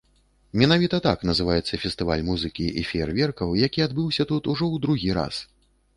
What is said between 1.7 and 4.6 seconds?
фестываль музыкі і феерверкаў, які адбыўся тут